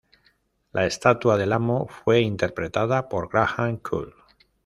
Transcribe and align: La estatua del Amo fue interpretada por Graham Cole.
La 0.73 0.87
estatua 0.87 1.37
del 1.37 1.53
Amo 1.53 1.85
fue 1.87 2.21
interpretada 2.21 3.07
por 3.07 3.29
Graham 3.29 3.77
Cole. 3.77 4.15